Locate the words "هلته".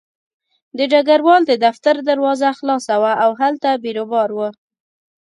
3.41-3.69